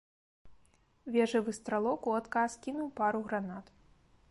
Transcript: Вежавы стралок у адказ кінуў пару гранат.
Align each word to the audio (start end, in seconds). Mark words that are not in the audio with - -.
Вежавы 1.15 1.51
стралок 1.59 2.09
у 2.11 2.17
адказ 2.21 2.51
кінуў 2.67 2.87
пару 3.03 3.19
гранат. 3.31 3.65